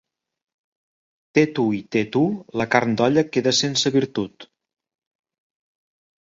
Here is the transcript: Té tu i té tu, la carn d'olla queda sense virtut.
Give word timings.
Té 1.37 1.43
tu 1.59 1.65
i 1.79 1.81
té 1.95 2.03
tu, 2.15 2.21
la 2.61 2.67
carn 2.77 2.97
d'olla 3.03 3.25
queda 3.37 3.53
sense 3.59 3.93
virtut. 3.99 4.49